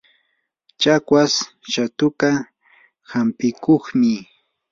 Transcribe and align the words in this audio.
chakwas 0.81 1.33
shatuka 1.71 2.29
hampikuqmi. 3.11 4.13